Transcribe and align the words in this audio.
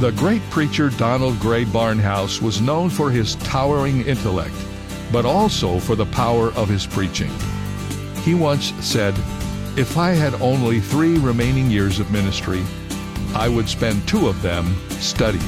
The 0.00 0.12
great 0.12 0.42
preacher 0.50 0.90
Donald 0.90 1.40
Grey 1.40 1.64
Barnhouse 1.64 2.42
was 2.42 2.60
known 2.60 2.90
for 2.90 3.10
his 3.10 3.34
towering 3.36 4.04
intellect, 4.04 4.54
but 5.10 5.24
also 5.24 5.78
for 5.78 5.96
the 5.96 6.04
power 6.04 6.52
of 6.52 6.68
his 6.68 6.86
preaching. 6.86 7.30
He 8.22 8.34
once 8.34 8.74
said, 8.84 9.14
If 9.74 9.96
I 9.96 10.10
had 10.10 10.34
only 10.42 10.80
three 10.80 11.16
remaining 11.16 11.70
years 11.70 11.98
of 11.98 12.10
ministry, 12.10 12.62
I 13.34 13.48
would 13.48 13.70
spend 13.70 14.06
two 14.06 14.28
of 14.28 14.42
them 14.42 14.76
studying. 14.90 15.42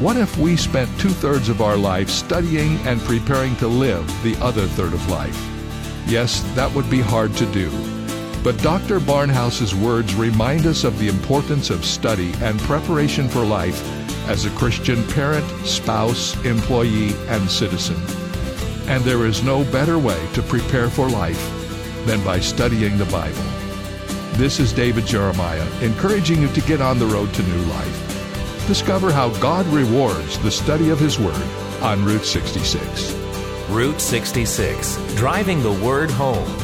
What 0.00 0.16
if 0.16 0.36
we 0.36 0.56
spent 0.56 0.90
two 0.98 1.10
thirds 1.10 1.48
of 1.48 1.62
our 1.62 1.76
life 1.76 2.10
studying 2.10 2.78
and 2.78 3.00
preparing 3.02 3.54
to 3.56 3.68
live 3.68 4.04
the 4.24 4.36
other 4.42 4.66
third 4.66 4.92
of 4.92 5.08
life? 5.08 5.40
Yes, 6.08 6.40
that 6.56 6.74
would 6.74 6.90
be 6.90 7.00
hard 7.00 7.32
to 7.36 7.46
do. 7.52 7.93
But 8.44 8.58
Dr. 8.58 9.00
Barnhouse's 9.00 9.74
words 9.74 10.14
remind 10.14 10.66
us 10.66 10.84
of 10.84 10.98
the 10.98 11.08
importance 11.08 11.70
of 11.70 11.82
study 11.82 12.34
and 12.42 12.60
preparation 12.60 13.26
for 13.26 13.42
life 13.42 13.82
as 14.28 14.44
a 14.44 14.50
Christian 14.50 15.02
parent, 15.08 15.46
spouse, 15.66 16.36
employee, 16.44 17.14
and 17.28 17.50
citizen. 17.50 17.96
And 18.86 19.02
there 19.02 19.24
is 19.24 19.42
no 19.42 19.64
better 19.72 19.98
way 19.98 20.28
to 20.34 20.42
prepare 20.42 20.90
for 20.90 21.08
life 21.08 21.42
than 22.04 22.22
by 22.22 22.38
studying 22.38 22.98
the 22.98 23.06
Bible. 23.06 23.42
This 24.36 24.60
is 24.60 24.74
David 24.74 25.06
Jeremiah, 25.06 25.66
encouraging 25.80 26.42
you 26.42 26.48
to 26.48 26.60
get 26.60 26.82
on 26.82 26.98
the 26.98 27.06
road 27.06 27.32
to 27.32 27.42
new 27.44 27.62
life. 27.62 28.66
Discover 28.66 29.10
how 29.10 29.30
God 29.40 29.64
rewards 29.68 30.38
the 30.40 30.50
study 30.50 30.90
of 30.90 31.00
His 31.00 31.18
Word 31.18 31.48
on 31.80 32.04
Route 32.04 32.26
66. 32.26 33.14
Route 33.70 34.00
66, 34.02 35.14
driving 35.14 35.62
the 35.62 35.72
word 35.82 36.10
home. 36.10 36.63